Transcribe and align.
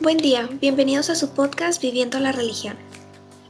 Buen 0.00 0.18
día, 0.18 0.46
bienvenidos 0.60 1.08
a 1.08 1.14
su 1.14 1.30
podcast 1.30 1.80
Viviendo 1.80 2.20
la 2.20 2.30
Religión. 2.30 2.76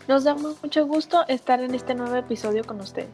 Nos 0.07 0.23
da 0.23 0.37
mucho 0.37 0.87
gusto 0.87 1.27
estar 1.27 1.61
en 1.61 1.75
este 1.75 1.97
nuevo 1.97 2.15
episodio 2.15 2.65
con 2.65 2.81
ustedes. 2.81 3.11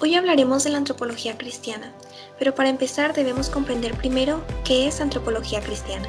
Hoy 0.00 0.14
hablaremos 0.14 0.62
de 0.62 0.70
la 0.70 0.78
antropología 0.78 1.36
cristiana, 1.36 1.92
pero 2.38 2.54
para 2.54 2.68
empezar 2.68 3.14
debemos 3.14 3.50
comprender 3.50 3.94
primero 3.94 4.44
qué 4.64 4.86
es 4.86 5.00
antropología 5.00 5.60
cristiana. 5.60 6.08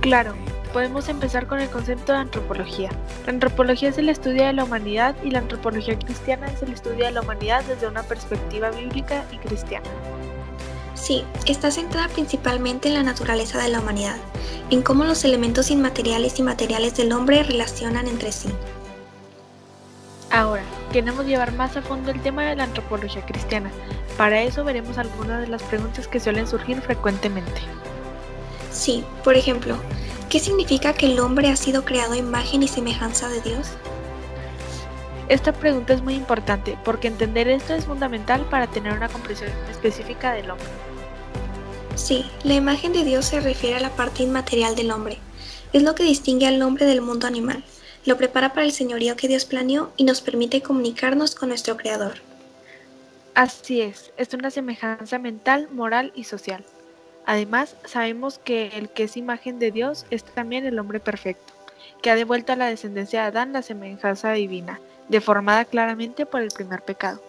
Claro, 0.00 0.34
podemos 0.72 1.10
empezar 1.10 1.46
con 1.46 1.60
el 1.60 1.68
concepto 1.68 2.12
de 2.12 2.18
antropología. 2.18 2.88
La 3.26 3.34
antropología 3.34 3.90
es 3.90 3.98
el 3.98 4.08
estudio 4.08 4.46
de 4.46 4.54
la 4.54 4.64
humanidad 4.64 5.14
y 5.22 5.30
la 5.30 5.40
antropología 5.40 5.98
cristiana 5.98 6.46
es 6.46 6.62
el 6.62 6.72
estudio 6.72 7.04
de 7.04 7.12
la 7.12 7.20
humanidad 7.20 7.62
desde 7.64 7.86
una 7.86 8.02
perspectiva 8.02 8.70
bíblica 8.70 9.26
y 9.30 9.36
cristiana. 9.36 9.90
Sí, 11.02 11.24
está 11.46 11.72
centrada 11.72 12.06
principalmente 12.06 12.86
en 12.86 12.94
la 12.94 13.02
naturaleza 13.02 13.60
de 13.60 13.68
la 13.68 13.80
humanidad, 13.80 14.14
en 14.70 14.82
cómo 14.82 15.02
los 15.02 15.24
elementos 15.24 15.72
inmateriales 15.72 16.38
y 16.38 16.44
materiales 16.44 16.96
del 16.96 17.10
hombre 17.10 17.42
relacionan 17.42 18.06
entre 18.06 18.30
sí. 18.30 18.48
Ahora, 20.30 20.62
queremos 20.92 21.26
llevar 21.26 21.54
más 21.54 21.76
a 21.76 21.82
fondo 21.82 22.12
el 22.12 22.22
tema 22.22 22.44
de 22.44 22.54
la 22.54 22.62
antropología 22.62 23.26
cristiana. 23.26 23.72
Para 24.16 24.42
eso 24.42 24.62
veremos 24.62 24.96
algunas 24.96 25.40
de 25.40 25.48
las 25.48 25.64
preguntas 25.64 26.06
que 26.06 26.20
suelen 26.20 26.46
surgir 26.46 26.80
frecuentemente. 26.80 27.62
Sí, 28.70 29.04
por 29.24 29.34
ejemplo, 29.34 29.74
¿qué 30.30 30.38
significa 30.38 30.92
que 30.92 31.06
el 31.06 31.18
hombre 31.18 31.50
ha 31.50 31.56
sido 31.56 31.84
creado 31.84 32.12
a 32.12 32.18
imagen 32.18 32.62
y 32.62 32.68
semejanza 32.68 33.28
de 33.28 33.40
Dios? 33.40 33.72
Esta 35.28 35.52
pregunta 35.52 35.94
es 35.94 36.02
muy 36.02 36.14
importante 36.14 36.78
porque 36.84 37.08
entender 37.08 37.48
esto 37.48 37.74
es 37.74 37.86
fundamental 37.86 38.42
para 38.42 38.68
tener 38.68 38.92
una 38.92 39.08
comprensión 39.08 39.50
específica 39.68 40.32
del 40.32 40.48
hombre. 40.48 40.91
Sí, 41.94 42.24
la 42.42 42.54
imagen 42.54 42.92
de 42.92 43.04
Dios 43.04 43.26
se 43.26 43.40
refiere 43.40 43.76
a 43.76 43.80
la 43.80 43.90
parte 43.90 44.22
inmaterial 44.22 44.74
del 44.74 44.90
hombre. 44.90 45.18
Es 45.72 45.82
lo 45.82 45.94
que 45.94 46.04
distingue 46.04 46.46
al 46.46 46.60
hombre 46.62 46.86
del 46.86 47.02
mundo 47.02 47.26
animal. 47.26 47.62
Lo 48.04 48.16
prepara 48.16 48.52
para 48.52 48.64
el 48.64 48.72
señorío 48.72 49.16
que 49.16 49.28
Dios 49.28 49.44
planeó 49.44 49.92
y 49.96 50.04
nos 50.04 50.20
permite 50.20 50.62
comunicarnos 50.62 51.34
con 51.34 51.50
nuestro 51.50 51.76
Creador. 51.76 52.14
Así 53.34 53.80
es, 53.80 54.12
es 54.16 54.34
una 54.34 54.50
semejanza 54.50 55.18
mental, 55.18 55.68
moral 55.70 56.12
y 56.14 56.24
social. 56.24 56.64
Además, 57.24 57.76
sabemos 57.84 58.38
que 58.38 58.68
el 58.76 58.88
que 58.88 59.04
es 59.04 59.16
imagen 59.16 59.58
de 59.58 59.70
Dios 59.70 60.06
es 60.10 60.24
también 60.24 60.66
el 60.66 60.78
hombre 60.78 60.98
perfecto, 60.98 61.52
que 62.02 62.10
ha 62.10 62.16
devuelto 62.16 62.52
a 62.52 62.56
la 62.56 62.66
descendencia 62.66 63.22
de 63.22 63.26
Adán 63.28 63.52
la 63.52 63.62
semejanza 63.62 64.32
divina, 64.32 64.80
deformada 65.08 65.64
claramente 65.64 66.26
por 66.26 66.42
el 66.42 66.50
primer 66.50 66.82
pecado. 66.82 67.22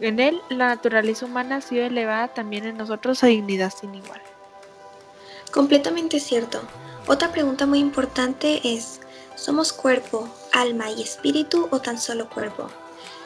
En 0.00 0.20
él, 0.20 0.40
la 0.48 0.68
naturaleza 0.68 1.26
humana 1.26 1.56
ha 1.56 1.60
sido 1.60 1.84
elevada 1.84 2.28
también 2.28 2.66
en 2.66 2.76
nosotros 2.76 3.22
a 3.24 3.26
dignidad 3.26 3.72
sin 3.72 3.94
igual. 3.94 4.22
Completamente 5.50 6.20
cierto. 6.20 6.60
Otra 7.06 7.32
pregunta 7.32 7.66
muy 7.66 7.78
importante 7.78 8.60
es, 8.64 9.00
¿somos 9.34 9.72
cuerpo, 9.72 10.28
alma 10.52 10.90
y 10.90 11.02
espíritu 11.02 11.68
o 11.70 11.80
tan 11.80 11.98
solo 11.98 12.28
cuerpo? 12.28 12.68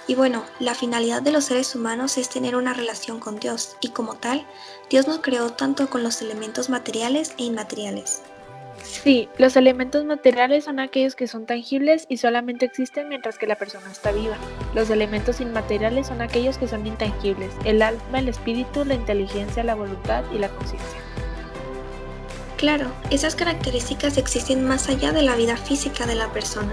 Y 0.06 0.14
bueno, 0.14 0.44
la 0.58 0.74
finalidad 0.74 1.22
de 1.22 1.32
los 1.32 1.44
seres 1.44 1.74
humanos 1.74 2.16
es 2.18 2.28
tener 2.28 2.56
una 2.56 2.74
relación 2.74 3.20
con 3.20 3.38
Dios, 3.38 3.76
y 3.80 3.90
como 3.90 4.14
tal, 4.14 4.46
Dios 4.90 5.06
nos 5.06 5.20
creó 5.20 5.52
tanto 5.52 5.88
con 5.90 6.02
los 6.02 6.22
elementos 6.22 6.70
materiales 6.70 7.34
e 7.38 7.44
inmateriales. 7.44 8.22
Sí, 8.82 9.28
los 9.38 9.56
elementos 9.56 10.04
materiales 10.04 10.64
son 10.64 10.80
aquellos 10.80 11.14
que 11.14 11.26
son 11.26 11.46
tangibles 11.46 12.06
y 12.08 12.16
solamente 12.16 12.66
existen 12.66 13.08
mientras 13.08 13.38
que 13.38 13.46
la 13.46 13.56
persona 13.56 13.90
está 13.90 14.12
viva. 14.12 14.36
Los 14.74 14.90
elementos 14.90 15.40
inmateriales 15.40 16.06
son 16.06 16.20
aquellos 16.20 16.58
que 16.58 16.68
son 16.68 16.86
intangibles, 16.86 17.52
el 17.64 17.82
alma, 17.82 18.18
el 18.18 18.28
espíritu, 18.28 18.84
la 18.84 18.94
inteligencia, 18.94 19.64
la 19.64 19.74
voluntad 19.74 20.24
y 20.32 20.38
la 20.38 20.48
conciencia. 20.48 21.00
Claro, 22.56 22.92
esas 23.10 23.34
características 23.34 24.18
existen 24.18 24.64
más 24.64 24.88
allá 24.88 25.12
de 25.12 25.22
la 25.22 25.34
vida 25.34 25.56
física 25.56 26.06
de 26.06 26.14
la 26.14 26.28
persona. 26.28 26.72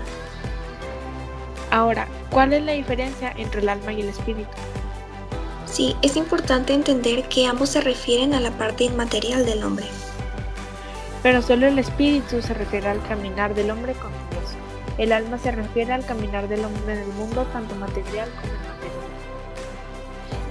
Ahora, 1.72 2.08
¿cuál 2.30 2.54
es 2.54 2.64
la 2.64 2.74
diferencia 2.74 3.34
entre 3.38 3.62
el 3.62 3.70
alma 3.70 3.94
y 3.94 4.02
el 4.02 4.10
espíritu? 4.10 4.50
Sí, 5.66 5.96
es 6.02 6.16
importante 6.16 6.74
entender 6.74 7.28
que 7.30 7.46
ambos 7.46 7.70
se 7.70 7.82
refieren 7.82 8.34
a 8.34 8.40
la 8.40 8.52
parte 8.52 8.84
inmaterial 8.84 9.46
del 9.46 9.64
hombre. 9.64 9.86
Pero 11.22 11.42
solo 11.42 11.68
el 11.68 11.80
espíritu 11.80 12.42
se 12.42 12.54
refiere 12.54 12.88
al 12.88 13.06
caminar 13.08 13.54
del 13.54 13.72
hombre 13.72 13.94
con 13.94 14.12
Dios. 14.30 14.56
El 14.98 15.12
alma 15.12 15.38
se 15.38 15.52
refiere 15.52 15.94
al 15.94 16.06
caminar 16.06 16.48
del 16.48 16.66
hombre 16.66 16.94
en 16.94 17.00
el 17.00 17.08
mundo, 17.14 17.46
tanto 17.54 17.76
material 17.76 18.30
como 18.42 18.54
inmaterial. 18.54 19.10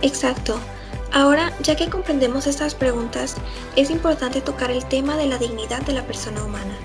Exacto. 0.02 0.58
Ahora, 1.12 1.52
ya 1.62 1.74
que 1.74 1.88
comprendemos 1.88 2.46
estas 2.46 2.74
preguntas, 2.74 3.36
es 3.76 3.90
importante 3.90 4.40
tocar 4.40 4.70
el 4.70 4.84
tema 4.84 5.16
de 5.16 5.26
la 5.26 5.38
dignidad 5.38 5.80
de 5.82 5.94
la 5.94 6.02
persona 6.02 6.44
humana. 6.44 6.76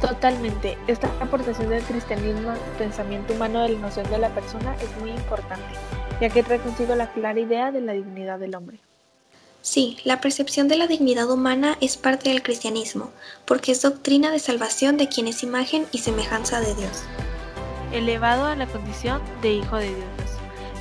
Totalmente. 0.00 0.76
Esta 0.86 1.08
aportación 1.20 1.70
del 1.70 1.82
cristianismo 1.84 2.50
al 2.50 2.58
pensamiento 2.76 3.32
humano 3.32 3.62
de 3.62 3.70
la 3.70 3.78
noción 3.78 4.08
de 4.10 4.18
la 4.18 4.30
persona 4.30 4.74
es 4.82 5.00
muy 5.00 5.10
importante, 5.10 5.64
ya 6.20 6.28
que 6.28 6.42
trae 6.42 6.58
consigo 6.58 6.94
la 6.94 7.12
clara 7.12 7.38
idea 7.38 7.70
de 7.70 7.80
la 7.80 7.92
dignidad 7.92 8.38
del 8.38 8.54
hombre. 8.54 8.80
Sí, 9.62 9.96
la 10.02 10.20
percepción 10.20 10.66
de 10.66 10.76
la 10.76 10.88
dignidad 10.88 11.30
humana 11.30 11.78
es 11.80 11.96
parte 11.96 12.30
del 12.30 12.42
cristianismo, 12.42 13.12
porque 13.44 13.70
es 13.70 13.80
doctrina 13.80 14.32
de 14.32 14.40
salvación 14.40 14.96
de 14.96 15.08
quien 15.08 15.28
es 15.28 15.44
imagen 15.44 15.86
y 15.92 15.98
semejanza 15.98 16.60
de 16.60 16.74
Dios. 16.74 17.04
Elevado 17.92 18.46
a 18.46 18.56
la 18.56 18.66
condición 18.66 19.22
de 19.40 19.52
hijo 19.52 19.76
de 19.76 19.86
Dios. 19.86 20.02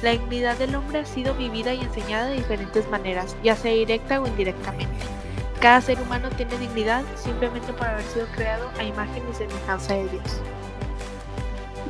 La 0.01 0.11
dignidad 0.11 0.57
del 0.57 0.73
hombre 0.73 0.97
ha 0.97 1.05
sido 1.05 1.35
vivida 1.35 1.75
y 1.75 1.81
enseñada 1.81 2.29
de 2.29 2.37
diferentes 2.37 2.89
maneras, 2.89 3.35
ya 3.43 3.55
sea 3.55 3.71
directa 3.71 4.19
o 4.19 4.25
indirectamente. 4.25 5.05
Cada 5.59 5.79
ser 5.79 6.01
humano 6.01 6.29
tiene 6.35 6.57
dignidad 6.57 7.03
simplemente 7.23 7.71
por 7.73 7.85
haber 7.85 8.03
sido 8.05 8.25
creado 8.35 8.67
a 8.79 8.83
imagen 8.83 9.21
y 9.31 9.35
semejanza 9.35 9.93
de 9.93 10.09
Dios. 10.09 10.41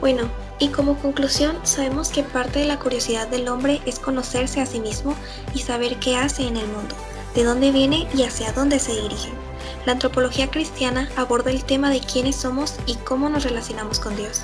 Bueno, 0.01 0.23
y 0.61 0.67
como 0.67 0.95
conclusión, 0.99 1.57
sabemos 1.63 2.09
que 2.09 2.21
parte 2.21 2.59
de 2.59 2.65
la 2.65 2.77
curiosidad 2.77 3.27
del 3.27 3.49
hombre 3.49 3.81
es 3.87 3.97
conocerse 3.97 4.61
a 4.61 4.67
sí 4.67 4.79
mismo 4.79 5.15
y 5.55 5.59
saber 5.59 5.97
qué 5.97 6.15
hace 6.15 6.47
en 6.47 6.55
el 6.55 6.67
mundo, 6.67 6.95
de 7.33 7.43
dónde 7.43 7.71
viene 7.71 8.07
y 8.13 8.23
hacia 8.23 8.51
dónde 8.51 8.77
se 8.77 8.93
dirige. 8.93 9.31
La 9.87 9.93
antropología 9.93 10.51
cristiana 10.51 11.09
aborda 11.15 11.49
el 11.49 11.63
tema 11.63 11.89
de 11.89 11.99
quiénes 11.99 12.35
somos 12.35 12.75
y 12.85 12.93
cómo 12.97 13.27
nos 13.27 13.43
relacionamos 13.43 13.99
con 13.99 14.15
Dios. 14.15 14.43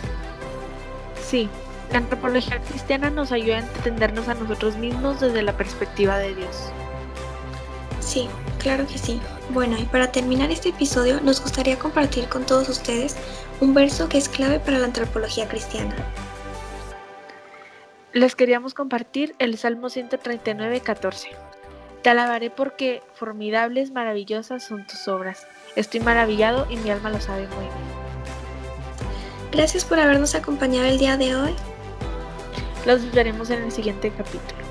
Sí, 1.30 1.50
la 1.92 2.00
antropología 2.00 2.60
cristiana 2.62 3.12
nos 3.12 3.32
ayuda 3.32 3.58
a 3.58 3.60
entendernos 3.60 4.28
a 4.28 4.34
nosotros 4.34 4.76
mismos 4.76 5.20
desde 5.20 5.44
la 5.44 5.56
perspectiva 5.56 6.18
de 6.18 6.34
Dios. 6.34 6.72
Sí, 8.18 8.28
claro 8.58 8.88
que 8.88 8.98
sí. 8.98 9.22
Bueno, 9.52 9.78
y 9.78 9.84
para 9.84 10.12
terminar 10.12 10.50
este 10.50 10.70
episodio 10.70 11.22
nos 11.22 11.40
gustaría 11.40 11.78
compartir 11.78 12.28
con 12.28 12.48
todos 12.48 12.68
ustedes 12.68 13.16
un 13.62 13.76
verso 13.76 14.10
que 14.10 14.18
es 14.18 14.28
clave 14.28 14.60
para 14.60 14.80
la 14.80 14.86
antropología 14.86 15.48
cristiana. 15.48 15.94
Les 18.14 18.36
queríamos 18.36 18.74
compartir 18.74 19.36
el 19.38 19.56
Salmo 19.60 19.92
139, 19.92 20.80
14. 20.80 21.30
Te 22.02 22.10
alabaré 22.10 22.50
porque 22.50 23.04
formidables, 23.14 23.92
maravillosas 23.92 24.64
son 24.64 24.88
tus 24.88 25.08
obras. 25.08 25.46
Estoy 25.76 26.00
maravillado 26.00 26.66
y 26.72 26.78
mi 26.78 26.90
alma 26.90 27.12
lo 27.12 27.22
sabe 27.22 27.46
muy 27.50 27.66
bien. 27.66 27.88
Gracias 29.52 29.86
por 29.86 30.00
habernos 30.00 30.34
acompañado 30.34 30.88
el 30.88 30.98
día 30.98 31.18
de 31.18 31.36
hoy. 31.36 31.54
Los 32.88 33.12
veremos 33.12 33.52
en 33.52 33.62
el 33.62 33.72
siguiente 33.72 34.10
capítulo. 34.10 34.67